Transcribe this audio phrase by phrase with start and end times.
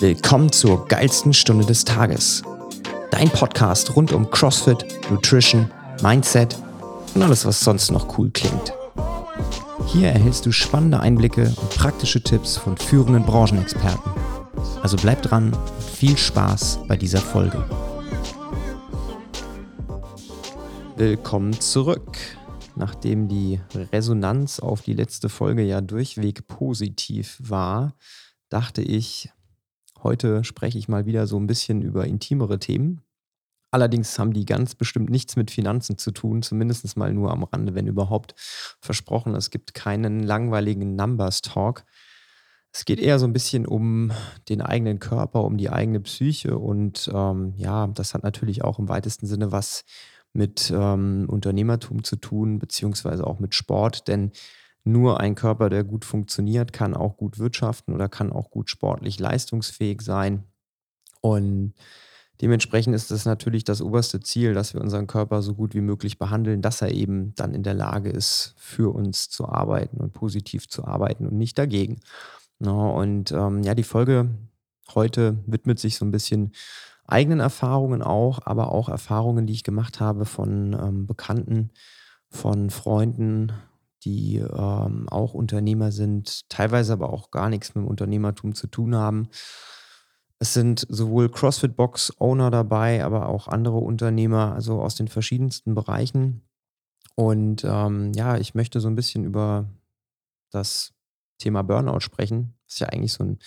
[0.00, 2.44] Willkommen zur geilsten Stunde des Tages.
[3.10, 5.72] Dein Podcast rund um CrossFit, Nutrition,
[6.02, 6.56] Mindset
[7.16, 8.72] und alles, was sonst noch cool klingt.
[9.86, 14.12] Hier erhältst du spannende Einblicke und praktische Tipps von führenden Branchenexperten.
[14.82, 17.64] Also bleib dran und viel Spaß bei dieser Folge.
[20.96, 22.18] Willkommen zurück.
[22.76, 23.58] Nachdem die
[23.92, 27.96] Resonanz auf die letzte Folge ja durchweg positiv war,
[28.48, 29.30] dachte ich,
[30.02, 33.02] Heute spreche ich mal wieder so ein bisschen über intimere Themen.
[33.70, 37.74] Allerdings haben die ganz bestimmt nichts mit Finanzen zu tun, zumindest mal nur am Rande,
[37.74, 38.34] wenn überhaupt.
[38.80, 41.84] Versprochen, es gibt keinen langweiligen Numbers Talk.
[42.72, 44.12] Es geht eher so ein bisschen um
[44.48, 48.88] den eigenen Körper, um die eigene Psyche und ähm, ja, das hat natürlich auch im
[48.88, 49.84] weitesten Sinne was
[50.32, 54.32] mit ähm, Unternehmertum zu tun, beziehungsweise auch mit Sport, denn
[54.84, 59.18] nur ein Körper, der gut funktioniert, kann auch gut wirtschaften oder kann auch gut sportlich
[59.18, 60.44] leistungsfähig sein.
[61.20, 61.74] Und
[62.40, 66.18] dementsprechend ist es natürlich das oberste Ziel, dass wir unseren Körper so gut wie möglich
[66.18, 70.68] behandeln, dass er eben dann in der Lage ist, für uns zu arbeiten und positiv
[70.68, 72.00] zu arbeiten und nicht dagegen.
[72.60, 74.30] und ähm, ja, die Folge
[74.94, 76.52] heute widmet sich so ein bisschen
[77.06, 81.70] eigenen Erfahrungen auch, aber auch Erfahrungen, die ich gemacht habe von ähm, Bekannten,
[82.30, 83.52] von Freunden,
[84.04, 88.94] die ähm, auch Unternehmer sind, teilweise aber auch gar nichts mit dem Unternehmertum zu tun
[88.94, 89.28] haben.
[90.38, 96.42] Es sind sowohl CrossFit-Box-Owner dabei, aber auch andere Unternehmer, also aus den verschiedensten Bereichen.
[97.16, 99.68] Und ähm, ja, ich möchte so ein bisschen über
[100.50, 100.92] das
[101.38, 102.54] Thema Burnout sprechen.
[102.68, 103.38] Ist ja eigentlich so ein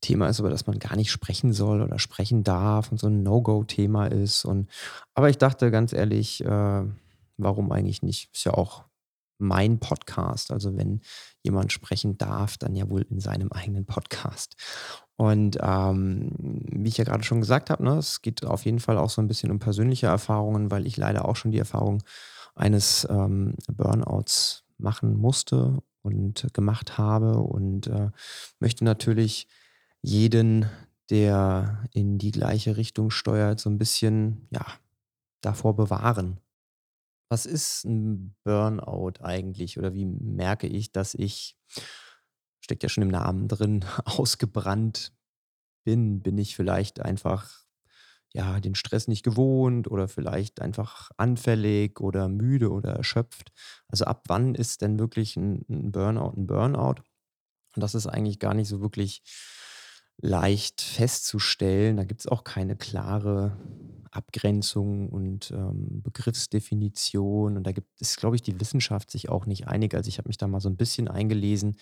[0.00, 3.22] Thema ist, über das man gar nicht sprechen soll oder sprechen darf und so ein
[3.22, 4.46] No-Go-Thema ist.
[4.46, 4.70] Und,
[5.14, 6.84] aber ich dachte ganz ehrlich, äh,
[7.36, 8.30] warum eigentlich nicht?
[8.32, 8.84] Ist ja auch
[9.40, 10.50] mein Podcast.
[10.50, 11.00] Also wenn
[11.42, 14.56] jemand sprechen darf, dann ja wohl in seinem eigenen Podcast.
[15.16, 16.32] Und ähm,
[16.70, 19.20] wie ich ja gerade schon gesagt habe, ne, es geht auf jeden Fall auch so
[19.20, 22.02] ein bisschen um persönliche Erfahrungen, weil ich leider auch schon die Erfahrung
[22.54, 28.10] eines ähm, Burnouts machen musste und gemacht habe und äh,
[28.58, 29.46] möchte natürlich
[30.02, 30.66] jeden,
[31.10, 34.64] der in die gleiche Richtung steuert, so ein bisschen ja
[35.40, 36.38] davor bewahren.
[37.30, 41.56] Was ist ein Burnout eigentlich oder wie merke ich, dass ich
[42.60, 45.12] steckt ja schon im Namen drin, ausgebrannt
[45.84, 46.22] bin?
[46.22, 47.64] Bin ich vielleicht einfach,
[48.32, 53.52] ja, den Stress nicht gewohnt oder vielleicht einfach anfällig oder müde oder erschöpft?
[53.88, 57.02] Also, ab wann ist denn wirklich ein Burnout ein Burnout?
[57.76, 59.22] Und das ist eigentlich gar nicht so wirklich
[60.18, 61.96] leicht festzustellen.
[61.96, 63.56] Da gibt es auch keine klare
[64.10, 67.56] Abgrenzung und ähm, Begriffsdefinition.
[67.56, 69.94] Und da gibt es, glaube ich, die Wissenschaft sich auch nicht einig.
[69.94, 71.76] Also ich habe mich da mal so ein bisschen eingelesen,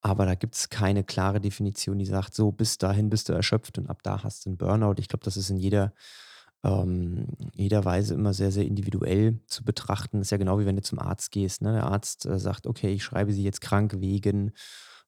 [0.00, 3.78] aber da gibt es keine klare Definition, die sagt, so bis dahin bist du erschöpft
[3.78, 4.96] und ab da hast du einen Burnout.
[4.98, 5.94] Ich glaube, das ist in jeder,
[6.62, 10.18] ähm, jeder Weise immer sehr, sehr individuell zu betrachten.
[10.18, 11.62] Das ist ja genau wie wenn du zum Arzt gehst.
[11.62, 11.72] Ne?
[11.72, 14.52] Der Arzt äh, sagt, okay, ich schreibe sie jetzt krank wegen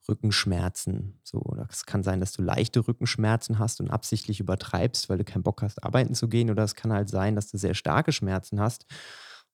[0.08, 1.18] Rückenschmerzen.
[1.22, 5.42] So, es kann sein, dass du leichte Rückenschmerzen hast und absichtlich übertreibst, weil du keinen
[5.42, 6.50] Bock hast, arbeiten zu gehen.
[6.50, 8.86] Oder es kann halt sein, dass du sehr starke Schmerzen hast.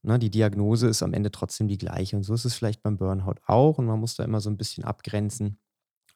[0.03, 2.17] Ne, die Diagnose ist am Ende trotzdem die gleiche.
[2.17, 3.79] Und so ist es vielleicht beim Burnout auch.
[3.79, 5.59] Und man muss da immer so ein bisschen abgrenzen,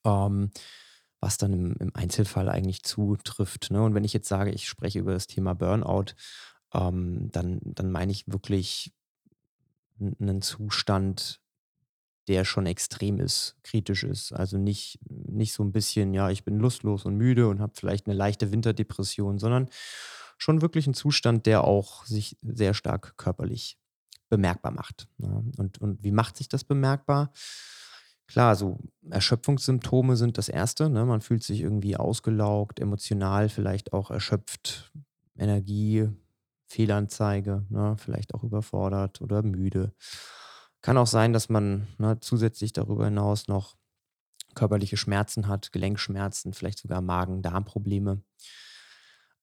[0.05, 0.51] ähm,
[1.21, 3.71] was dann im, im, Einzelfall eigentlich zutrifft.
[3.71, 3.83] Ne?
[3.83, 6.15] Und wenn ich jetzt sage, ich spreche über das Thema Burnout,
[6.75, 8.93] ähm, dann, dann meine ich wirklich
[9.99, 11.41] einen Zustand,
[12.29, 14.33] der schon extrem ist, kritisch ist.
[14.33, 18.07] Also nicht, nicht so ein bisschen, ja, ich bin lustlos und müde und habe vielleicht
[18.07, 19.69] eine leichte Winterdepression, sondern
[20.39, 23.79] schon wirklich ein Zustand, der auch sich sehr stark körperlich
[24.29, 25.09] bemerkbar macht.
[25.19, 25.45] Ne?
[25.57, 27.33] Und, und wie macht sich das bemerkbar?
[28.27, 30.91] Klar, so Erschöpfungssymptome sind das Erste.
[30.91, 31.05] Ne?
[31.05, 34.93] Man fühlt sich irgendwie ausgelaugt, emotional vielleicht auch erschöpft,
[35.39, 36.09] Energie,
[36.67, 37.95] Fehlanzeige, ne?
[37.99, 39.95] vielleicht auch überfordert oder müde.
[40.87, 43.75] Kann auch sein, dass man ne, zusätzlich darüber hinaus noch
[44.55, 48.23] körperliche Schmerzen hat, Gelenkschmerzen, vielleicht sogar Magen-Darm-Probleme.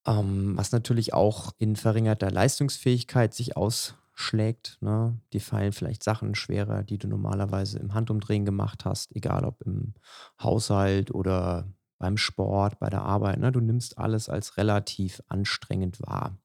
[0.08, 4.78] Ähm, was natürlich auch in verringerter Leistungsfähigkeit sich ausschlägt.
[4.80, 5.20] Ne?
[5.34, 9.96] Die fallen vielleicht Sachen schwerer, die du normalerweise im Handumdrehen gemacht hast, egal ob im
[10.42, 11.68] Haushalt oder
[12.00, 13.40] beim Sport, bei der Arbeit.
[13.40, 13.52] Ne?
[13.52, 16.38] Du nimmst alles als relativ anstrengend wahr.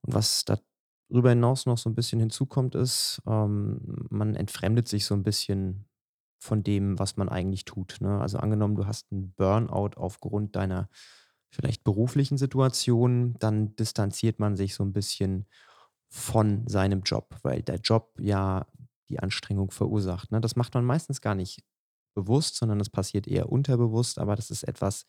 [0.00, 0.58] Und was da
[1.14, 5.86] darüber hinaus noch so ein bisschen hinzukommt, ist, ähm, man entfremdet sich so ein bisschen
[6.40, 8.20] von dem, was man eigentlich tut, ne?
[8.20, 10.88] Also, angenommen, du hast einen Burnout aufgrund deiner
[11.50, 15.46] vielleicht beruflichen Situation, dann distanziert man sich so ein bisschen
[16.08, 18.66] von seinem Job, weil der Job ja
[19.08, 20.40] die Anstrengung verursacht, ne?
[20.40, 21.62] Das macht man meistens gar nicht
[22.14, 25.06] bewusst, sondern das passiert eher unterbewusst, aber das ist etwas,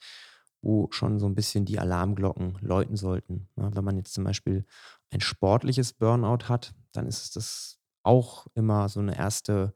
[0.62, 3.72] wo schon so ein bisschen die Alarmglocken läuten sollten, ne?
[3.74, 4.66] Wenn man jetzt zum Beispiel
[5.12, 9.74] ein sportliches Burnout hat, dann ist es das auch immer so eine erste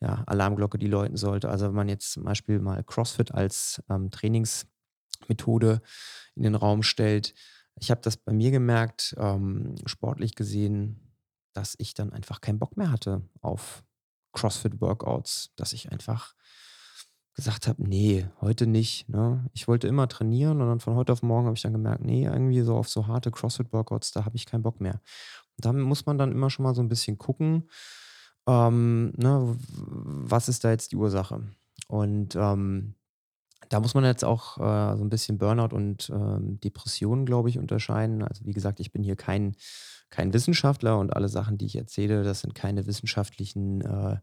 [0.00, 1.48] ja, Alarmglocke, die läuten sollte.
[1.48, 5.80] Also, wenn man jetzt zum Beispiel mal CrossFit als, ähm, Trainingsmethode
[6.34, 7.34] in den Raum stellt.
[7.80, 11.14] Ich habe das bei mir gemerkt, ähm, sportlich gesehen,
[11.52, 13.84] dass ich dann einfach keinen Bock mehr hatte auf
[14.32, 16.34] CrossFit-Workouts, dass ich einfach
[17.38, 19.46] gesagt habe: „Ne, heute nicht“, ne?
[19.54, 22.24] Ich wollte immer trainieren und dann von heute auf morgen habe ich dann gemerkt: „Ne,
[22.24, 25.00] irgendwie so auf so harte CrossFit-Workouts, da habe ich keinen Bock mehr.“
[25.56, 27.68] Und da muss man dann immer schon mal so ein bisschen gucken,
[28.46, 31.42] ähm, ne, was ist da jetzt die Ursache?
[31.88, 32.94] Und, ähm,
[33.70, 37.58] da muss man jetzt auch, äh, so ein bisschen Burnout und, ähm, Depressionen, glaube ich,
[37.58, 38.22] unterscheiden.
[38.22, 39.56] Also, wie gesagt, ich bin hier kein
[40.10, 44.16] kein Wissenschaftler und alle Sachen, die ich erzähle, das sind keine wissenschaftlichen, äh,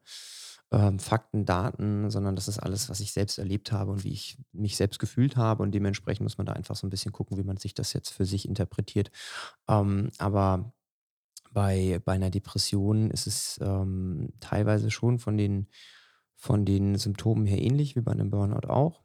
[0.75, 4.37] ähm, Fakten, Daten, sondern das ist alles, was ich selbst erlebt habe und wie ich
[4.53, 7.43] mich selbst gefühlt habe und dementsprechend muss man da einfach so ein bisschen gucken, wie
[7.45, 9.11] man sich das jetzt für sich interpretiert.
[9.69, 10.73] Ähm, aber
[11.51, 15.67] bei bei einer Depression ist es, ähm, teilweise schon von den
[16.35, 19.03] von den Symptomen her ähnlich wie bei einem Burnout auch,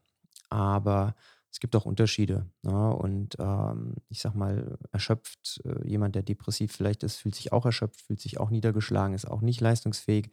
[0.51, 1.15] aber
[1.53, 2.95] es gibt auch Unterschiede, ne?
[2.95, 7.67] Und, ähm, ich sage mal, erschöpft äh, jemand, der depressiv vielleicht ist, fühlt sich auch
[7.67, 10.31] erschöpft, fühlt sich auch niedergeschlagen, ist auch nicht leistungsfähig.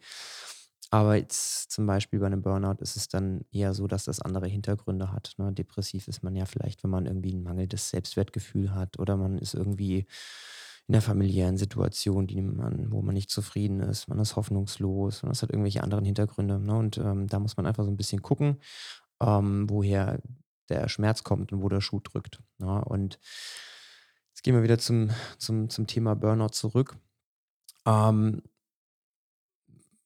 [0.92, 4.46] Aber jetzt zum Beispiel bei einem Burnout ist es dann eher so, dass das andere
[4.46, 5.52] Hintergründe hat, ne?
[5.52, 9.52] Depressiv ist man ja vielleicht, wenn man irgendwie ein mangelndes Selbstwertgefühl hat oder man ist
[9.54, 10.06] irgendwie
[10.86, 14.08] in 'ner familiären Situation, die man wo man nicht zufrieden ist.
[14.08, 16.74] Man ist hoffnungslos und das hat irgendwelche anderen Hintergründe, ne?
[16.76, 18.58] Und, ähm, da muss man einfach so ein bisschen gucken,
[19.22, 20.20] ähm, woher
[20.70, 22.84] der Schmerz kommt und wo der Schuh drückt, ne?
[22.84, 23.18] Und
[24.34, 26.96] jetzt gehen wir wieder zum zum zum Thema Burnout zurück.
[27.86, 28.42] Ähm,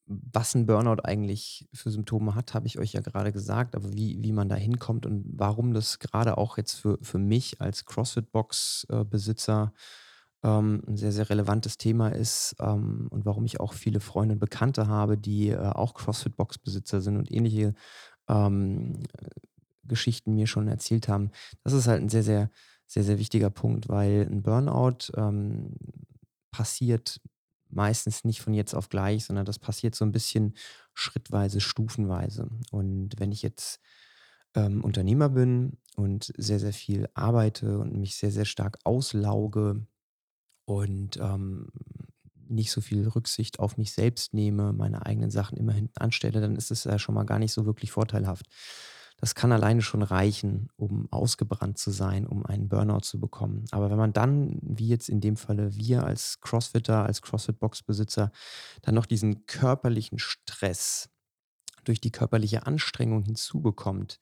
[0.06, 4.22] was ein Burnout eigentlich für Symptome hat, habe ich euch ja gerade gesagt, aber wie
[4.22, 8.86] wie man da hinkommt und warum das gerade auch jetzt für für mich als CrossFit-Box
[8.90, 9.72] äh, Besitzer,
[10.44, 14.40] ähm, 'n sehr, sehr relevantes Thema ist, ähm, und warum ich auch viele Freunde und
[14.40, 17.74] Bekannte habe, die, äh, auch CrossFit-Box Besitzer sind und ähnliche,
[18.28, 19.04] ähm,
[19.84, 21.30] Geschichten mir schon erzählt haben.
[21.64, 22.50] Das ist halt ein sehr, sehr
[22.86, 25.76] sehr, sehr wichtiger Punkt, weil ein Burnout, ähm,
[26.50, 27.20] passiert
[27.72, 30.54] meistens nicht von jetzt auf gleich, sondern das passiert so ein bisschen
[30.94, 32.48] schrittweise, stufenweise.
[32.70, 33.80] Und wenn ich jetzt,
[34.54, 39.86] ähm, Unternehmer bin und sehr, sehr viel arbeite und mich sehr, sehr stark auslauge
[40.66, 41.68] und, ähm,
[42.48, 46.56] nicht so viel Rücksicht auf mich selbst nehme, meine eigenen Sachen immer hinten anstelle, dann
[46.56, 48.46] ist es ja schon mal gar nicht so wirklich vorteilhaft.
[49.22, 53.66] Das kann alleine schon reichen, um ausgebrannt zu sein, um einen Burnout zu bekommen.
[53.70, 58.32] Aber wenn man dann, wie jetzt in dem Falle wir als Crossfitter, als CrossFit-Box-Besitzer,
[58.82, 61.08] dann noch diesen körperlichen Stress
[61.84, 64.18] durch die körperliche Anstrengung hinzubekommt,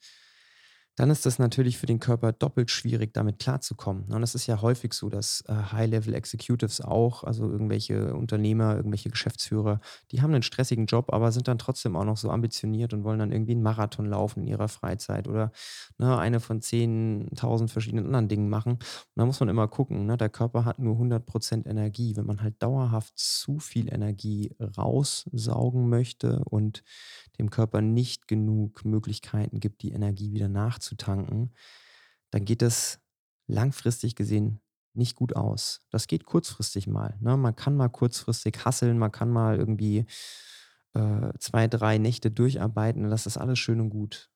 [1.00, 4.05] dann ist das natürlich für den Körper doppelt schwierig, damit klarzukommen?
[4.12, 9.08] Und das ist ja häufig so, dass, äh, High-Level Executives auch, also irgendwelche Unternehmer, irgendwelche
[9.11, 9.81] Geschäftsführer,
[10.12, 13.19] die haben einen stressigen Job, aber sind dann trotzdem auch noch so ambitioniert und wollen
[13.19, 15.52] dann irgendwie 'n Marathon laufen in ihrer Freizeit oder,
[15.99, 18.73] ne, eine von 10.000 verschiedenen anderen Dingen machen.
[18.75, 18.81] Und
[19.17, 20.17] da muss man immer gucken, ne?
[20.17, 22.17] Der Körper hat nur 100% Energie.
[22.17, 26.82] Wenn man halt dauerhaft zu viel Energie raussaugen möchte und
[27.39, 30.48] dem Körper nicht genug Möglichkeiten gibt, die Energie wieder
[30.91, 31.53] nachzutanken,
[32.31, 33.01] dann geht es
[33.47, 34.61] langfristig gesehen
[34.93, 35.87] nicht gut aus.
[35.91, 37.17] Das geht kurzfristig mal.
[37.20, 37.37] Ne?
[37.37, 40.05] Man kann mal kurzfristig hasseln, man kann mal irgendwie
[40.94, 44.31] äh, zwei, drei Nächte durcharbeiten das ist alles schön und gut.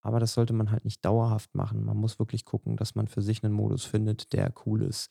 [0.00, 1.84] Aber das sollte man halt nicht dauerhaft machen.
[1.84, 5.10] Man muss wirklich gucken, dass man für sich einen Modus findet, der cool ist.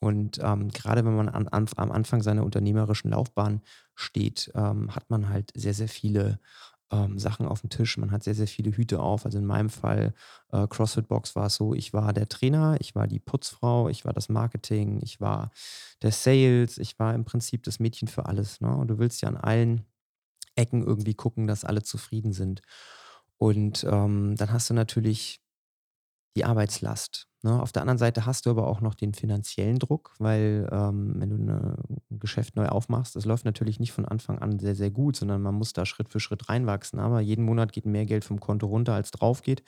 [0.00, 3.62] Und ähm, gerade wenn man an, an, am Anfang seiner unternehmerischen Laufbahn
[3.94, 6.40] steht, ähm, hat man halt sehr, sehr viele
[6.92, 7.96] ähm, Sachen auf dem Tisch.
[7.96, 9.24] Man hat sehr, sehr viele Hüte auf.
[9.24, 10.14] Also in meinem Fall,
[10.52, 14.04] äh, CrossFit Box war es so, ich war der Trainer, ich war die Putzfrau, ich
[14.04, 15.50] war das Marketing, ich war
[16.02, 18.60] der Sales, ich war im Prinzip das Mädchen für alles.
[18.60, 18.76] Ne?
[18.76, 19.86] Und du willst ja an allen
[20.54, 22.62] Ecken irgendwie gucken, dass alle zufrieden sind.
[23.38, 25.40] Und ähm, dann hast du natürlich
[26.36, 27.60] die Arbeitslast, ne?
[27.62, 31.30] Auf der anderen Seite hast du aber auch noch den finanziellen Druck, weil, ähm, wenn
[31.30, 31.76] du 'ne
[32.10, 35.42] 'n Geschäft neu aufmachst, das läuft natürlich nicht von Anfang an sehr, sehr gut, sondern
[35.42, 36.98] man muss da Schritt für Schritt reinwachsen.
[37.00, 39.62] Aber jeden Monat geht mehr Geld vom Konto runter, als drauf geht.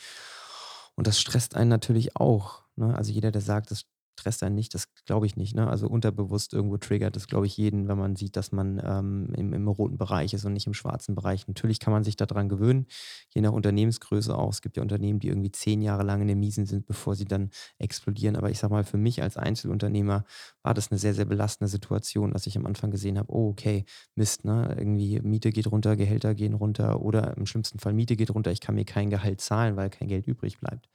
[0.98, 2.94] Und das stresst einen natürlich auch, ne?
[2.96, 3.84] Also, jeder, der sagt, das
[4.18, 5.68] stresst einen nicht, das glaube ich nicht, ne?
[5.68, 9.52] Also, unterbewusst irgendwo triggert das, glaube ich, jeden, wenn man sieht, dass man, ähm, im
[9.52, 11.46] im roten Bereich ist und nicht im schwarzen Bereich.
[11.48, 12.86] Natürlich kann man sich da dran gewöhnen,
[13.34, 14.50] je nach Unternehmensgröße auch.
[14.50, 17.24] Es gibt ja Unternehmen, die irgendwie 10 Jahre lang in den Miesen sind, bevor sie
[17.24, 18.36] dann explodieren.
[18.36, 20.24] Aber ich sage mal, für mich als Einzelunternehmer
[20.62, 23.84] war das eine sehr, sehr belastende Situation, dass ich am Anfang gesehen habe: „Oh, okay,
[24.14, 24.74] Mist, ne?
[24.78, 28.52] Irgendwie Miete geht runter, Gehälter gehen runter oder im schlimmsten Fall Miete geht runter.
[28.52, 30.88] Ich kann mir kein Gehalt zahlen, weil kein Geld übrig bleibt.“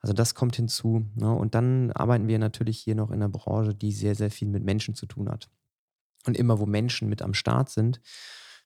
[0.00, 1.06] Also das kommt hinzu.
[1.14, 1.32] Ne?
[1.32, 4.64] Und dann arbeiten wir natürlich hier noch in einer Branche, die sehr, sehr viel mit
[4.64, 5.48] Menschen zu tun hat.
[6.26, 8.00] Und immer wo Menschen mit am Start sind,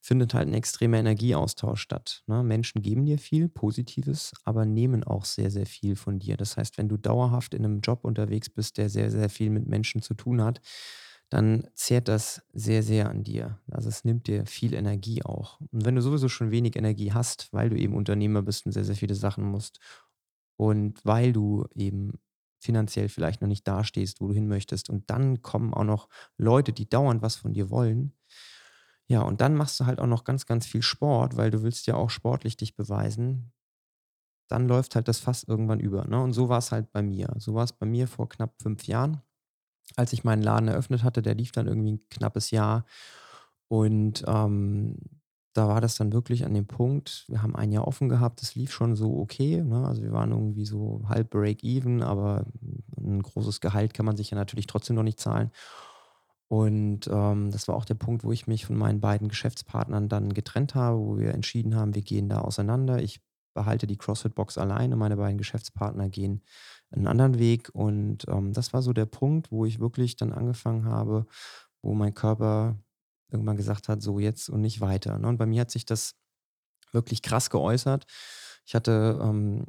[0.01, 2.25] findet halt ein extremer Energieaustausch statt.
[2.27, 2.43] Ne?
[2.43, 6.37] Menschen geben dir viel Positives, aber nehmen auch sehr, sehr viel von dir.
[6.37, 9.69] Das heißt, wenn du dauerhaft in einem Job unterwegs bist, der sehr, sehr viel mit
[9.69, 10.61] Menschen zu tun hat,
[11.31, 13.59] dann zehrt das sehr, sehr an dir.
[13.71, 15.61] Also es nimmt dir viel Energie auch.
[15.71, 18.85] Und wenn du sowieso schon wenig Energie hast, weil du eben Unternehmer bist und sehr,
[18.85, 19.79] sehr viele Sachen musst
[20.69, 22.19] und weil du eben
[22.61, 26.73] finanziell vielleicht noch nicht dastehst, wo du hin möchtest und dann kommen auch noch Leute,
[26.73, 28.15] die dauernd was von dir wollen,
[29.09, 31.87] ja, und dann machst du halt auch noch ganz, ganz viel Sport, weil du willst
[31.87, 33.53] ja auch sportlich dich beweisen.
[34.49, 36.21] Dann läuft halt das Fass irgendwann über, ne?
[36.23, 37.35] Und so war es halt bei mir.
[37.39, 39.23] So war es bei mir vor knapp 5 Jahren,
[39.97, 41.23] als ich meinen Laden eröffnet hatte.
[41.23, 42.87] Der lief dann irgendwie ein knappes Jahr
[43.69, 44.97] und, ähm,
[45.55, 48.55] da war das dann wirklich an dem Punkt wir haben ein Jahr offen gehabt, das
[48.55, 49.87] lief schon so okay, ne?
[49.87, 52.47] Also, wir waren irgendwie so halb Break even, aber
[52.99, 55.51] ein großes Gehalt kann man sich ja natürlich trotzdem noch nicht zahlen.
[56.49, 60.35] Und, ähm, das war auch der Punkt, wo ich mich von meinen beiden Geschäftspartnern dann
[60.35, 63.03] getrennt habe, wo wir entschieden haben, wir gehen da auseinander.
[63.03, 63.21] Ich
[63.55, 66.43] behalte die CrossFit-Box alleine, meine beiden Geschäftspartner gehen
[66.91, 67.71] einen anderen Weg.
[67.75, 71.27] Und, ähm, das war so der Punkt, wo ich wirklich dann angefangen habe,
[71.83, 72.77] wo mein Körper
[73.33, 75.29] irgendwann gesagt hat: „So jetzt und nicht weiter“, ne?
[75.29, 76.15] Und bei mir hat sich das
[76.93, 78.07] wirklich krass geäußert.
[78.67, 79.65] Ich hatte, ähm,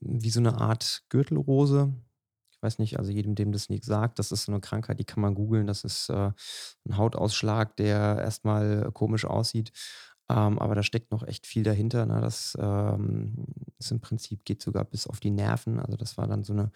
[0.00, 1.92] wie so eine Art Gürtelrose
[2.62, 5.20] weiß nicht, also jedem, dem das nichts sagt, das ist so eine Krankheit, die kann
[5.20, 5.66] man googeln.
[5.66, 6.32] Das ist, äh,
[6.86, 9.72] 'n Hautausschlag, der erstmal komisch aussieht,
[10.30, 12.20] ähm, aber da steckt noch echt viel dahinter, ne?
[12.22, 13.46] Das, ähm,
[13.78, 15.78] ist im Prinzip geht sogar bis auf die Nerven.
[15.80, 16.72] Also, das war dann so eine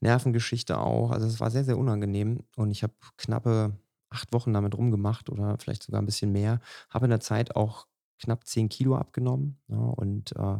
[0.00, 1.10] Nervengeschichte auch.
[1.12, 3.74] Also, es war sehr, sehr unangenehm und ich habe knappe
[4.10, 6.60] 8 Wochen damit rumgemacht oder vielleicht sogar ein bisschen mehr.
[6.90, 7.86] Habe in der Zeit auch
[8.20, 10.58] knapp 10 Kilo abgenommen, ja, und, äh,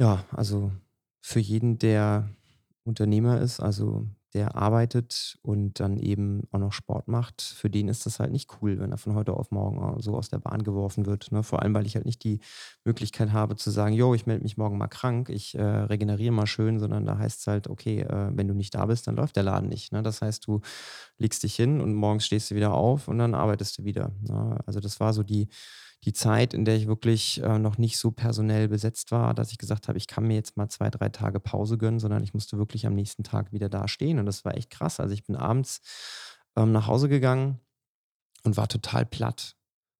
[0.00, 0.72] ja, also,
[1.20, 2.28] für jeden, der
[2.84, 8.04] Unternehmer ist, also der arbeitet und dann eben auch noch Sport macht, für den ist
[8.04, 11.06] das halt nicht cool, wenn er von heute auf morgen so aus der Bahn geworfen
[11.06, 11.32] wird.
[11.32, 11.42] Ne?
[11.42, 12.40] Vor allem, weil ich halt nicht die
[12.84, 16.46] Möglichkeit habe zu sagen, jo, ich melde mich morgen mal krank, ich äh, regeneriere mal
[16.46, 19.36] schön, sondern da heißt es halt, okay, äh, wenn du nicht da bist, dann läuft
[19.36, 19.92] der Laden nicht.
[19.92, 20.02] Ne?
[20.02, 20.60] Das heißt, du
[21.16, 24.12] legst dich hin und morgens stehst du wieder auf und dann arbeitest du wieder.
[24.20, 24.58] Ne?
[24.66, 25.48] Also das war so die
[26.04, 29.58] die Zeit, in der ich wirklich äh, noch nicht so personell besetzt war, dass ich
[29.58, 32.56] gesagt habe, ich kann mir jetzt mal zwei, drei Tage Pause gönnen, sondern ich musste
[32.56, 34.18] wirklich am nächsten Tag wieder dastehen.
[34.18, 35.00] Und das war echt krass.
[35.00, 35.80] Also ich bin abends
[36.56, 37.60] ähm, nach Hause gegangen
[38.44, 39.56] und war total platt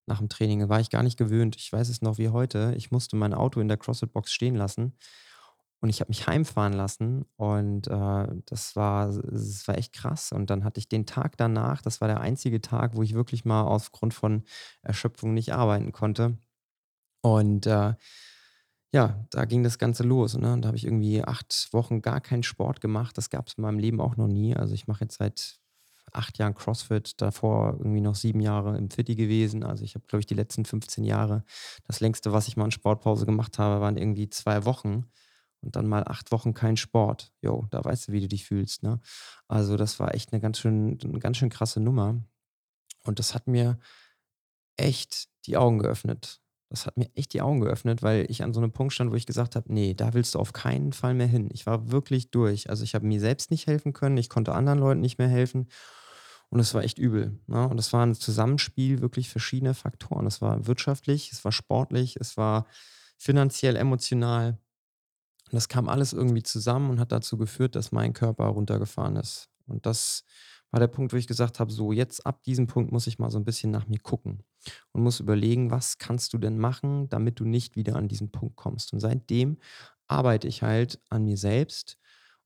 [0.06, 0.60] nach dem Training.
[0.60, 1.56] Da war ich gar nicht gewöhnt.
[1.56, 2.74] Ich weiß es noch wie heute.
[2.76, 4.94] Ich musste mein Auto in der CrossFit-Box stehen lassen
[5.80, 10.32] und ich habe mich heimfahren lassen und, äh, das war das war echt krass.
[10.32, 13.44] Und dann hatte ich den Tag danach das war der einzige Tag, wo ich wirklich
[13.44, 14.44] mal aufgrund von
[14.82, 16.38] Erschöpfung nicht arbeiten konnte.
[17.22, 17.94] Und, äh,
[18.92, 20.52] ja, da ging das Ganze los, ne?
[20.54, 23.18] Und da habe ich irgendwie 8 Wochen gar keinen Sport gemacht.
[23.18, 24.56] Das gab es in meinem Leben auch noch nie.
[24.56, 25.58] Also, ich mache jetzt seit
[26.12, 29.62] 8 Jahren CrossFit, davor irgendwie noch 7 Jahre im Fitti gewesen.
[29.64, 31.44] Also, ich habe, glaube ich, die letzten 15 Jahre
[31.86, 35.04] das längste, was ich mal in Sportpause gemacht habe, waren irgendwie 2 Wochen
[35.62, 37.32] und dann mal acht Wochen kein Sport.
[37.42, 39.00] Jo, da weißt du, wie du dich fühlst, ne?
[39.48, 42.22] Also, das war echt eine ganz schön 'ne ganz schön krasse Nummer.
[43.04, 43.78] Und das hat mir
[44.76, 46.40] echt die Augen geöffnet.
[46.70, 49.14] Das hat mir echt die Augen geöffnet, weil ich an so einem Punkt stand, wo
[49.16, 52.30] ich gesagt habe: nee, da willst du auf keinen Fall mehr hin.“ Ich war wirklich
[52.30, 52.68] durch.
[52.70, 55.68] Also, ich habe mir selbst nicht helfen können, ich konnte anderen Leuten nicht mehr helfen
[56.50, 57.68] und es war echt übel, ne?
[57.68, 60.26] Und es war ein Zusammenspiel wirklich verschiedener Faktoren.
[60.26, 62.66] Es war wirtschaftlich, es war sportlich, es war
[63.18, 64.58] finanziell, emotional.
[65.50, 69.48] Und das kam alles irgendwie zusammen und hat dazu geführt, dass mein Körper runtergefahren ist.
[69.66, 70.24] Und das
[70.70, 73.30] war der Punkt, wo ich gesagt habe, so jetzt ab diesem Punkt muss ich mal
[73.30, 74.44] so ein bisschen nach mir gucken
[74.92, 78.56] und muss überlegen, was kannst du denn machen, damit du nicht wieder an diesen Punkt
[78.56, 78.92] kommst.
[78.92, 79.58] Und seitdem
[80.06, 81.98] arbeite ich halt an mir selbst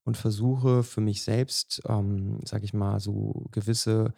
[0.05, 4.15] und versuche für mich selbst, ähm, sage ich mal, so gewisse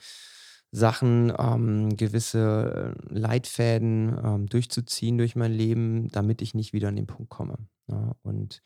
[0.74, 6.96] Sachen, ähm, gewisse äh, Leitfäden ähm, durchzuziehen durch mein Leben, damit ich nicht wieder an
[6.96, 7.56] den Punkt komme.
[7.88, 8.62] Ja, und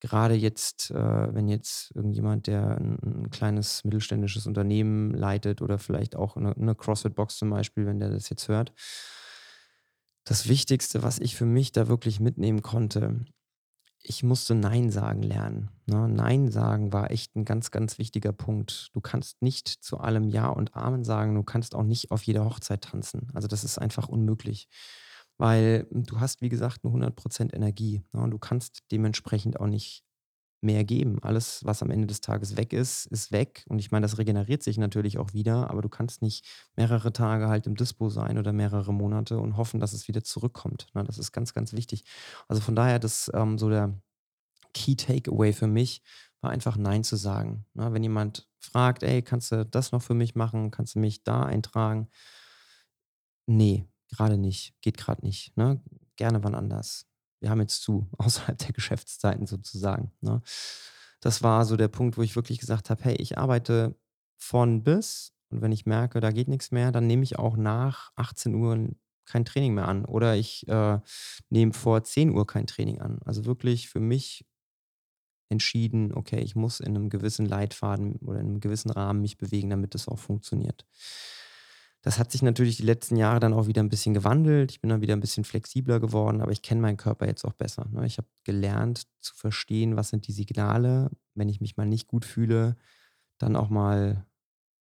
[0.00, 6.16] gerade jetzt, äh, wenn jetzt irgendjemand, der ein 'n kleines mittelständisches Unternehmen leitet oder vielleicht
[6.16, 8.72] auch eine 'ne CrossFit-Box zum Beispiel, wenn der das jetzt hört.
[10.24, 13.24] Das Wichtigste, was ich für mich da wirklich mitnehmen konnte,
[14.02, 16.08] ich musste „Nein“ sagen lernen, ne?
[16.08, 18.90] „Nein“ sagen war echt ein ganz, ganz wichtiger Punkt.
[18.94, 21.34] Du kannst nicht zu allem „Ja“ und „Amen“ sagen.
[21.34, 23.28] Du kannst auch nicht auf jeder Hochzeit tanzen.
[23.34, 24.68] Also, das ist einfach unmöglich.
[25.38, 30.04] Weil du hast, wie gesagt, nur 100% Energie, ne, und du kannst dementsprechend auch nicht
[30.60, 31.18] mehr geben.
[31.22, 33.64] Alles, was am Ende des Tages weg ist, ist weg.
[33.68, 36.46] Und ich meine, das regeneriert sich natürlich auch wieder, aber du kannst nicht
[36.76, 40.88] mehrere Tage halt im Dispo sein oder mehrere Monate und hoffen, dass es wieder zurückkommt,
[40.94, 41.04] ne?
[41.04, 42.04] Das ist ganz, ganz wichtig.
[42.48, 43.94] Also, von daher, das, ähm, so der
[44.74, 46.02] Key Takeaway für mich
[46.40, 47.66] war einfach Nein zu sagen.
[47.74, 50.70] Ne, wenn jemand fragt: „Ey, kannst du das noch für mich machen?
[50.70, 52.08] Kannst du mich da eintragen?“
[53.48, 54.74] Ne, gerade nicht.
[54.80, 55.80] Geht gerade nicht, ne?
[56.16, 57.07] Gerne wann anders.
[57.42, 60.42] Wir haben jetzt zu, außerhalb der Geschäftszeiten sozusagen, ne?
[61.20, 63.96] Das war so der Punkt, wo ich wirklich gesagt habe: „Hey, ich arbeite
[64.38, 68.12] von bis und wenn ich merke, da geht nichts mehr, dann nehme ich auch nach
[68.16, 71.00] 18:00 kein Training mehr an oder ich, äh,
[71.50, 74.44] nehme vor 10:00 kein Training an.“ Also, wirklich für mich
[75.50, 79.70] entschieden: „Okay, ich muss in einem gewissen Leitfaden oder in einem gewissen Rahmen mich bewegen,
[79.70, 80.86] damit das auch funktioniert.“
[82.02, 84.70] Das hat sich natürlich die letzten Jahre dann auch wieder ein bisschen gewandelt.
[84.70, 87.54] Ich bin dann wieder ein bisschen flexibler geworden, aber ich kenne meinen Körper jetzt auch
[87.54, 88.06] besser, ne?
[88.06, 92.24] Ich habe gelernt zu verstehen, was sind die Signale, wenn ich mich mal nicht gut
[92.24, 92.76] fühle,
[93.38, 94.26] dann auch mal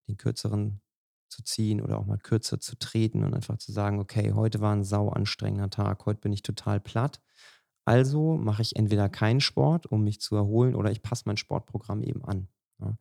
[0.10, 0.82] den Kürzeren
[1.30, 4.74] zu ziehen oder auch mal kürzer zu treten und einfach zu sagen: „Okay, heute war
[4.76, 6.06] ein sau anstrengender Tag.
[6.06, 7.22] Heute bin ich total platt.
[7.86, 12.04] Also mache ich entweder keinen Sport, um mich zu erholen, oder ich passe mein Sportprogramm
[12.04, 12.48] eben an“,
[12.80, 12.98] ne?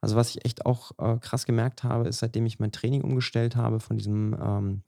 [0.00, 3.56] Also, was ich echt auch, äh, krass gemerkt habe, ist, seitdem ich mein Training umgestellt
[3.56, 4.82] habe von diesem, ähm,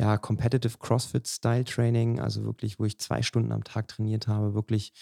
[0.00, 4.54] ja, Competitive CrossFit Style Training, also wirklich, wo ich 2 Stunden am Tag trainiert habe,
[4.54, 4.92] wirklich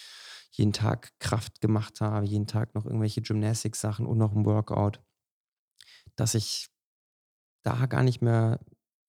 [0.53, 5.01] jeden Tag Kraft gemacht habe, jeden Tag noch irgendwelche Gymnastics-Sachen und noch 'n Workout,
[6.17, 6.69] dass ich
[7.65, 8.61] da gar nicht mehr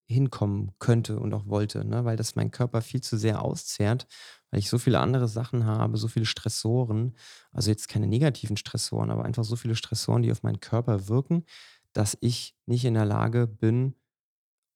[0.09, 4.07] hinkommen könnte und auch wollte, ne, weil das meinen Körper viel zu sehr auszehrt,
[4.53, 7.15] weil ich so viele andere Sachen habe, so viele Stressoren,
[7.53, 11.45] also jetzt keine negativen Stressoren, aber einfach so viele Stressoren, die auf meinen Körper wirken,
[11.93, 13.95] dass ich nicht in der Lage bin,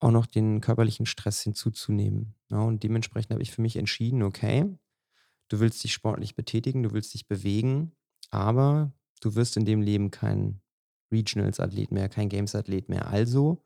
[0.00, 2.62] auch noch den körperlichen Stress hinzuzunehmen, ne?
[2.62, 4.66] Und dementsprechend habe ich für mich entschieden: „Okay,
[5.48, 7.92] du willst dich sportlich betätigen, du willst dich bewegen,
[8.30, 8.92] aber
[9.22, 10.60] du wirst in dem Leben kein
[11.12, 13.08] Regionals-Athlet mehr, kein Games-Athlet mehr.
[13.08, 13.64] Also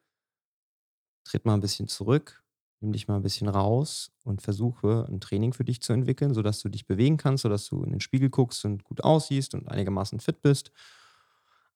[1.24, 2.41] Tritt mal ein bisschen zurück,
[2.82, 6.60] nimm dich mal ein bisschen raus und versuche ein Training für dich zu entwickeln, sodass
[6.60, 10.20] du dich bewegen kannst, sodass du in den Spiegel guckst und gut aussiehst und einigermaßen
[10.20, 10.72] fit bist,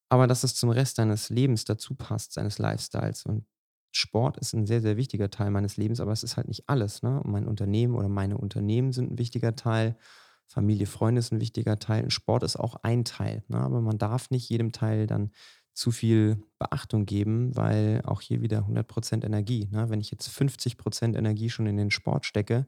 [0.08, 3.24] aber dass es zum Rest deines Lebens dazu passt, deines Lifestyles.
[3.26, 3.46] Und
[3.92, 7.02] Sport ist ein sehr, sehr wichtiger Teil meines Lebens, aber es ist halt nicht alles,
[7.02, 7.22] ne?
[7.24, 9.96] Mein Unternehmen oder meine Unternehmen sind ein wichtiger Teil,
[10.46, 13.58] Familie, Freunde ist ein wichtiger Teil und Sport ist auch ein Teil, ne?
[13.58, 15.32] Aber man darf nicht jedem Teil dann
[15.76, 19.90] zu viel Beachtung geben, weil auch hier wieder hundert Prozent Energie, ne?
[19.90, 22.66] Wenn ich jetzt fünfzig Prozent Energie schon in den Sport stecke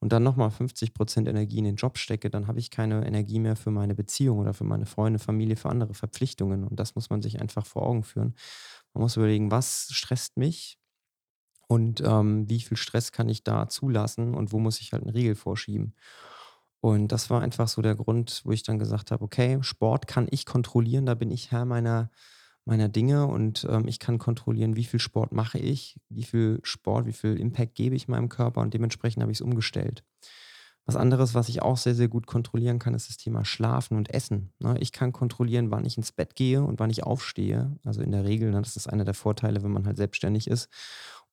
[0.00, 3.06] und dann noch mal fünfzig Prozent Energie in den Job stecke, dann habe ich keine
[3.06, 6.96] Energie mehr für meine Beziehung oder für meine Freunde, Familie, für andere Verpflichtungen und das
[6.96, 8.34] muss man sich einfach vor Augen führen.
[8.94, 10.78] Man muss überlegen: „Was stresst mich
[11.68, 15.10] und, ähm, wie viel Stress kann ich da zulassen und wo muss ich halt 'n
[15.10, 15.94] Riegel vorschieben?“
[16.82, 20.28] Und das war einfach so der Grund, wo ich dann gesagt habe: „Okay, Sport kann
[20.30, 22.10] ich kontrollieren, da bin ich Herr meiner
[22.64, 27.06] meiner Dinge und, ähm, ich kann kontrollieren, wie viel Sport mache ich, wie viel Sport,
[27.06, 30.04] wie viel Impact gebe ich meinem Körper und dementsprechend habe ich es umgestellt.
[30.86, 34.12] Was anderes, was ich auch sehr, sehr gut kontrollieren kann, ist das Thema Schlafen und
[34.12, 34.76] Essen, ne?
[34.80, 37.76] Ich kann kontrollieren, wann ich ins Bett gehe und wann ich aufstehe.
[37.84, 40.68] Also, in der Regel, ne, das ist einer der Vorteile, wenn man halt selbstständig ist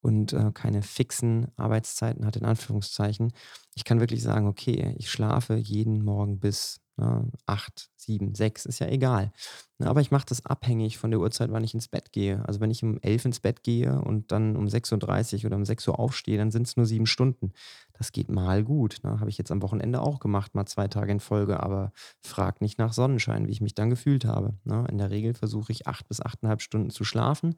[0.01, 3.31] und, äh, keine fixen Arbeitszeiten hat in Anführungszeichen.
[3.75, 8.79] Ich kann wirklich sagen: „Okay, ich schlafe jeden Morgen bis, ne, 8, 7, 6, ist
[8.79, 9.31] ja egal.“
[9.79, 12.43] Ne, aber ich mache das abhängig von der Uhrzeit, wann ich ins Bett gehe.
[12.47, 15.55] Also, wenn ich um 11 ins Bett gehe und dann um sechs Uhr dreißig oder
[15.55, 17.51] um sechs Uhr aufstehe, dann sind es nur 7 Stunden.
[17.93, 19.19] Das geht mal gut, ne?
[19.19, 22.77] Habe ich jetzt am Wochenende auch gemacht, mal 2 Tage in Folge, aber frag nicht
[22.79, 24.85] nach Sonnenschein, wie ich mich dann gefühlt habe, ne?
[24.89, 27.55] In der Regel versuche ich 8 bis 8,5 Stunden zu schlafen.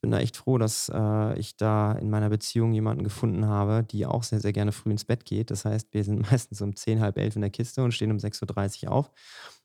[0.00, 3.84] Ich bin da echt froh, dass, äh, ich da in meiner Beziehung jemanden gefunden habe,
[3.84, 5.50] die auch sehr, sehr gerne früh ins Bett geht.
[5.50, 8.18] Das heißt, wir sind meistens um 10, halb 11 in der Kiste und stehen um
[8.18, 9.10] sechs Uhr dreißig auf.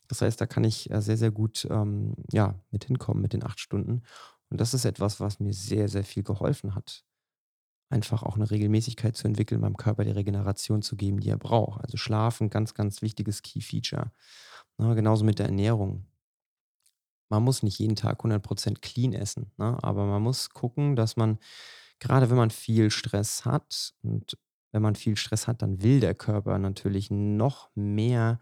[0.10, 3.46] Das heißt, da kann ich, äh, sehr, sehr gut, ähm, ja, mit hinkommen mit den
[3.46, 4.02] 8 Stunden.
[4.50, 7.06] Und das ist etwas, was mir sehr, sehr viel geholfen hat,
[7.90, 11.82] einfach auch eine Regelmäßigkeit zu entwickeln, meinem Körper die Regeneration zu geben, die er braucht.
[11.84, 14.12] Also, Schlafen, ganz, ganz wichtiges Key Feature,
[14.80, 14.96] ne?
[14.96, 16.06] Genauso mit der Ernährung.
[17.30, 19.78] Man muss nicht jeden Tag hundert Prozent clean essen, ne?
[19.84, 21.40] Aber man muss gucken, dass man
[22.00, 24.38] gerade wenn man viel Stress hat und
[24.72, 28.40] wenn man viel Stress hat, dann will der Körper natürlich noch mehr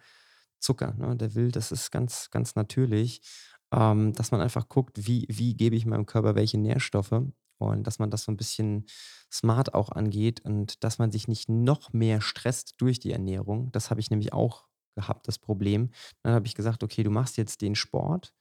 [0.60, 1.15] Zucker, ne?
[1.17, 3.22] Der will das ist ganz, ganz natürlich,
[3.74, 7.12] ähm, dass man einfach guckt, wie wie gebe ich meinem Körper welche Nährstoffe
[7.58, 8.86] und dass man das so ein bisschen
[9.32, 13.72] smart auch angeht und dass man sich nicht noch mehr stresst durch die Ernährung.
[13.72, 14.65] Das habe ich nämlich auch
[14.96, 15.91] gehabt, das Problem.
[16.24, 18.34] Dann habe ich gesagt: „Okay, du machst jetzt den Sport,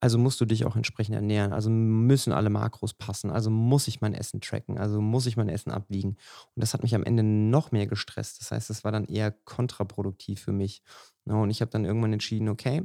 [0.00, 1.52] also musst du dich auch entsprechend ernähren.
[1.52, 3.30] Also müssen alle Makros passen.
[3.30, 4.78] Also muss ich mein Essen tracken.
[4.78, 6.10] Also muss ich mein Essen abwiegen.
[6.10, 6.16] Und
[6.56, 8.40] das hat mich am Ende noch mehr gestresst.
[8.40, 10.82] Das heißt, das war dann eher kontraproduktiv für mich.
[11.26, 12.82] Ja, und ich habe dann irgendwann entschieden, okay,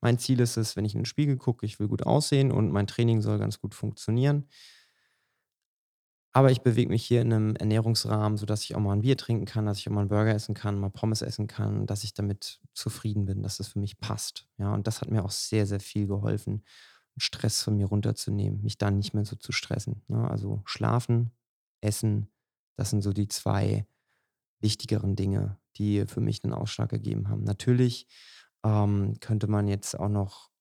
[0.00, 2.70] mein Ziel ist es, wenn ich in den Spiegel gucke, ich will gut aussehen und
[2.72, 4.48] mein Training soll ganz gut funktionieren.
[6.34, 9.44] Aber ich bewege mich hier in einem Ernährungsrahmen, sodass ich auch mal ein Bier trinken
[9.44, 12.14] kann, dass ich auch mal 'n Burger essen kann, mal Pommes essen kann, dass ich
[12.14, 14.46] damit zufrieden bin, dass das für mich passt.
[14.58, 16.64] Ja, und das hat mir auch sehr, sehr viel geholfen,
[17.18, 20.30] Stress von mir runterzunehmen, mich dann nicht mehr so zu stressen, ne?
[20.30, 21.32] Also, Schlafen,
[21.82, 22.28] Essen,
[22.76, 23.86] das sind so die 2
[24.60, 27.44] wichtigeren Dinge, die für mich den Ausschlag gegeben haben.
[27.44, 28.08] Natürlich,
[28.64, 30.51] ähm, könnte man jetzt auch noch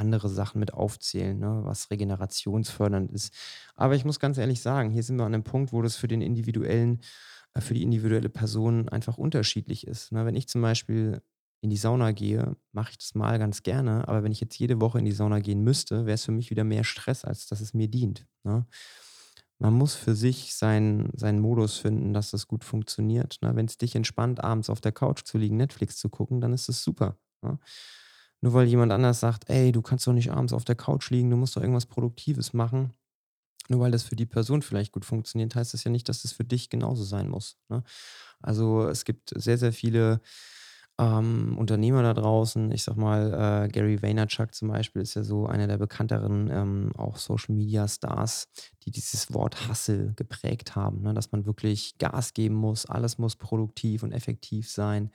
[0.00, 3.32] andere Sachen mit aufzählen, ne, was regenerationsfördernd ist.
[3.76, 6.08] Aber ich muss ganz ehrlich sagen, hier sind wir an 'nem Punkt, wo das für
[6.08, 7.00] den individuellen
[7.54, 10.24] äh, für die individuelle Person einfach unterschiedlich ist, ne?
[10.26, 11.22] Wenn ich zum Beispiel
[11.62, 14.80] in die Sauna gehe, mache ich das mal ganz gerne, aber wenn ich jetzt jede
[14.80, 17.60] Woche in die Sauna gehen müsste, wäre es für mich wieder mehr Stress, als dass
[17.60, 18.66] es mir dient, ne?
[19.58, 23.54] Man muss für sich seinen seinen Modus finden, dass das gut funktioniert, ne?
[23.56, 26.82] Wenn's dich entspannt, abends auf der Couch zu liegen, Netflix zu gucken, dann ist das
[26.82, 27.58] super, ne?
[28.42, 31.30] Nur weil jemand anders sagt: „Ey, du kannst doch nicht abends auf der Couch liegen,
[31.30, 32.92] du musst doch irgendwas Produktives machen.“
[33.68, 36.32] Nur weil das für die Person vielleicht gut funktioniert, heißt das ja nicht, dass es
[36.32, 37.82] für dich genauso sein muss, ne?
[38.42, 40.20] Also, es gibt sehr, sehr viele,
[40.98, 42.70] ähm, Unternehmer da draußen.
[42.72, 46.92] Ich sage mal, äh, Gary Vaynerchuk zum Beispiel ist ja so einer der bekannteren, ähm,
[46.96, 48.48] auch Social-Media-Stars,
[48.84, 53.36] die dieses Wort Hustle geprägt haben, ne, dass man wirklich Gas geben muss, alles muss
[53.36, 55.10] produktiv und effektiv sein.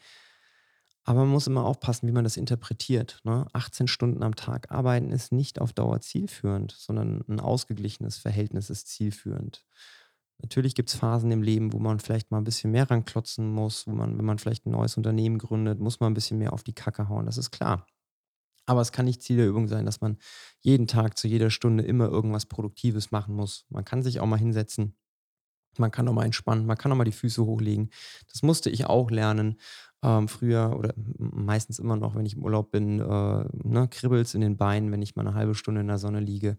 [1.08, 3.46] Aber man muss immer aufpassen, wie man das interpretiert, ne?
[3.54, 8.88] 18 Stunden am Tag arbeiten ist nicht auf Dauer zielführend, sondern 'n ausgeglichenes Verhältnis ist
[8.88, 9.63] zielführend.
[10.41, 13.91] Natürlich gibt's Phasen im Leben, wo man vielleicht mal 'n bisschen mehr ranklotzen muss, wo
[13.91, 16.74] man wenn man vielleicht 'n neues Unternehmen gründet, muss man 'n bisschen mehr auf die
[16.74, 17.86] Kacke hauen, das ist klar.
[18.68, 20.18] Aber es kann nicht Ziel der Übung sein, dass man
[20.62, 23.65] jeden Tag zu jeder Stunde immer irgendwas Produktives machen muss.
[23.70, 24.98] Man kann sich auch mal hinsetzen,
[25.79, 27.89] man kann auch mal entspannen, man kann auch mal die Füße hochlegen.
[28.31, 29.59] Das musste ich auch lernen,
[30.03, 34.41] ähm, früher oder meistens immer noch, wenn ich im Urlaub bin, äh, ne, kribbelt's in
[34.41, 36.57] den Beinen, wenn ich mal 'ne halbe Stunde in der Sonne liege.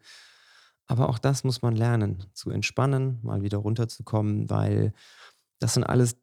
[0.88, 4.92] Aber auch das muss man lernen, zu entspannen, mal wieder runterzukommen, weil
[5.60, 6.16] das sind alles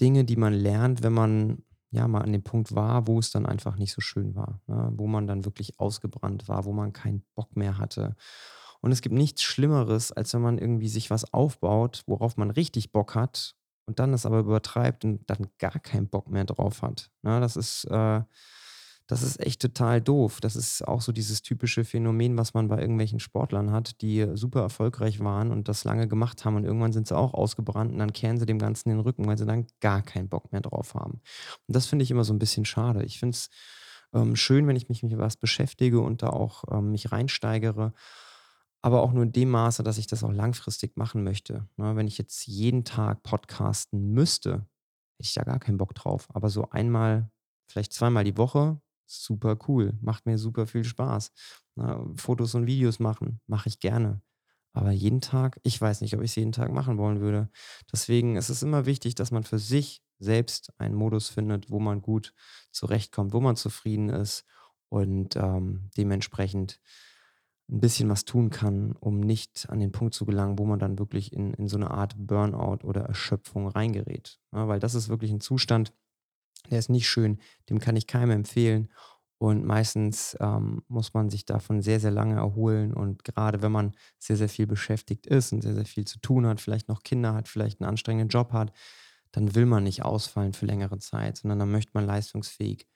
[0.00, 3.46] Dinge, die man lernt, wenn man, ja, mal an dem Punkt war, wo es dann
[3.46, 4.92] einfach nicht so schön war, ne?
[4.96, 8.16] Wo man dann wirklich ausgebrannt war, wo man keinen Bock mehr hatte.
[8.86, 12.92] Und es gibt nichts Schlimmeres, als wenn man irgendwie sich was aufbaut, worauf man richtig
[12.92, 17.10] Bock hat und dann das aber übertreibt und dann gar keinen Bock mehr drauf hat,
[17.22, 17.40] ne?
[17.40, 18.22] Das ist, äh
[19.08, 20.40] das ist echt total doof.
[20.40, 24.60] Das ist auch so dieses typische Phänomen, was man bei irgendwelchen Sportlern hat, die super
[24.62, 28.12] erfolgreich waren und das lange gemacht haben und irgendwann sind sie auch ausgebrannt und dann
[28.12, 31.20] kehren sie dem Ganzen den Rücken, weil sie dann gar keinen Bock mehr drauf haben.
[31.68, 33.04] Und das finde ich immer so 'n bisschen schade.
[33.04, 33.50] Ich finde es,
[34.14, 37.92] ähm, schön, wenn ich mich mit was beschäftige und da auch, ähm, mich reinsteigere,
[38.86, 41.96] aber auch nur in dem Maße, dass ich das auch langfristig machen möchte, ne?
[41.96, 44.52] Wenn ich jetzt jeden Tag podcasten müsste,
[45.18, 46.28] hätte ich da gar keinen Bock drauf.
[46.32, 47.28] Aber so einmal,
[47.68, 51.32] vielleicht zweimal die Woche, super cool, macht mir super viel Spaß,
[51.74, 52.14] ne?
[52.16, 54.22] Fotos und Videos machen, mache ich gerne.
[54.72, 55.58] Aber jeden Tag?
[55.64, 57.50] Ich weiß nicht, ob ich's jeden Tag machen wollen würde.
[57.92, 62.02] Deswegen ist es immer wichtig, dass man für sich selbst einen Modus findet, wo man
[62.02, 62.34] gut
[62.70, 64.44] zurechtkommt, wo man zufrieden ist
[64.90, 66.80] und, ähm, dementsprechend
[67.70, 70.98] 'n bisschen was tun kann, um nicht an den Punkt zu gelangen, wo man dann
[70.98, 74.68] wirklich in in so 'ne Art Burnout oder Erschöpfung reingerät, ne?
[74.68, 75.92] Weil das ist wirklich 'n Zustand,
[76.70, 77.38] der ist nicht schön,
[77.70, 78.90] den kann ich keinem empfehlen
[79.38, 83.92] und meistens, ähm, muss man sich davon sehr, sehr lange erholen und grade wenn man
[84.18, 87.34] sehr, sehr viel beschäftigt ist und sehr, sehr viel zu tun hat, vielleicht noch Kinder
[87.34, 88.72] hat, vielleicht 'n anstrengenden Job hat,
[89.32, 92.86] dann will man nicht ausfallen für längere Zeit, sondern dann möchte man leistungsfähig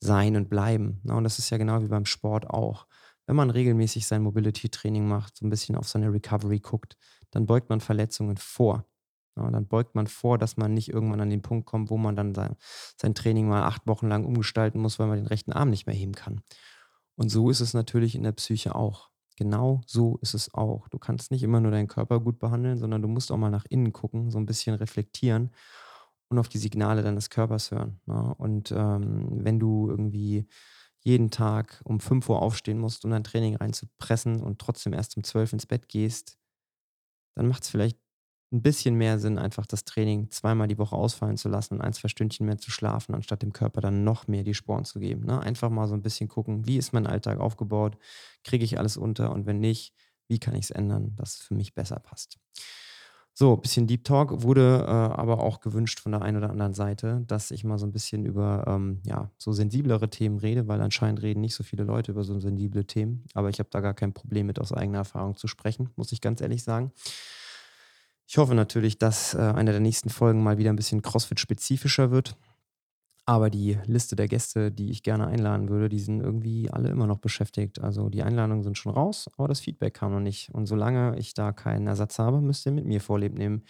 [0.00, 1.00] sein und bleiben?
[1.08, 2.86] Und das ist ja genau wie beim Sport auch.
[3.30, 6.96] Wenn man regelmäßig sein Mobility-Training macht, so 'n bisschen auf seine Recovery guckt,
[7.30, 8.86] dann beugt man Verletzungen vor,
[9.36, 9.48] ne?
[9.52, 12.34] Dann beugt man vor, dass man nicht irgendwann an den Punkt kommt, wo man dann
[12.34, 12.50] sei
[13.00, 15.94] sein Training mal 8 Wochen lang umgestalten muss, weil man den rechten Arm nicht mehr
[15.94, 16.40] heben kann.
[17.16, 19.10] Und so ist es natürlich in der Psyche auch.
[19.36, 20.88] Genau so ist es auch.
[20.88, 23.64] Du kannst nicht immer nur deinen Körper gut behandeln, sondern du musst auch mal nach
[23.70, 25.50] innen gucken, so 'n bisschen reflektieren
[26.30, 28.34] und auf die Signale deines Körpers hören, ne?
[28.38, 30.48] Und, ähm, wenn du irgendwie
[31.04, 35.52] jeden Tag um 5:00 aufstehen musst, um dein Training reinzupressen und trotzdem erst um 12
[35.52, 36.34] ins Bett gehst
[37.36, 37.98] dann macht's vielleicht
[38.52, 41.92] 'n bisschen mehr Sinn, einfach das Training zweimal die Woche ausfallen zu lassen und 1,
[41.92, 45.24] 2 Stündchen mehr zu schlafen, anstatt dem Körper dann noch mehr die Sporen zu geben,
[45.24, 45.40] ne?
[45.40, 47.96] Einfach mal so 'n bisschen gucken: „Wie ist mein Alltag aufgebaut?
[48.44, 49.94] Kriege ich alles unter und wenn nicht,
[50.28, 52.38] wie kann ich's ändern, dass es für mich besser passt?“
[53.36, 57.22] So, bisschen Deep Talk wurde, äh, aber auch gewünscht von der einen oder anderen Seite,
[57.26, 61.22] dass ich mal so 'n bisschen über, ähm, ja, so sensiblere Themen rede, weil anscheinend
[61.22, 63.24] reden nicht so viele Leute über so sensible Themen.
[63.34, 66.20] Aber ich habe da gar kein Problem mit, aus eigener Erfahrung zu sprechen, muss ich
[66.20, 66.92] ganz ehrlich sagen.
[68.28, 72.36] Ich hoffe natürlich, dass, äh, eine der nächsten Folgen mal wieder 'n bisschen CrossFit-spezifischer wird.
[73.30, 77.06] Aber die Liste der Gäste, die ich gerne einladen würde, die sind irgendwie alle immer
[77.06, 77.80] noch beschäftigt.
[77.80, 80.52] Also die Einladungen sind schon raus, aber das Feedback kam noch nicht.
[80.52, 83.62] Und solange ich da keinen Ersatz habe, müsst ihr mit mir Vorlieb nehmen.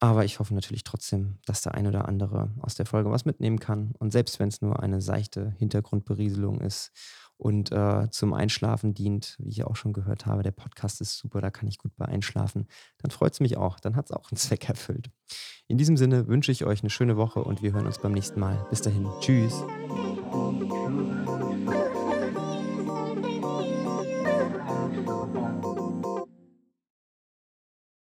[0.00, 3.60] Aber ich hoffe natürlich trotzdem, dass der ein oder andere aus der Folge was mitnehmen
[3.60, 3.92] kann.
[4.00, 6.90] Und selbst wenn es nur eine seichte Hintergrundberieselung ist
[7.42, 11.40] und äh, zum Einschlafen dient, wie ich auch schon gehört habe, der Podcast ist super,
[11.40, 13.80] da kann ich gut bei einschlafen, dann freut es mich auch.
[13.80, 15.10] Dann hat es auch einen Zweck erfüllt.
[15.66, 18.38] In diesem Sinne wünsche ich euch eine schöne Woche und wir hören uns beim nächsten
[18.38, 18.64] Mal.
[18.70, 19.08] Bis dahin.
[19.20, 19.64] Tschüss.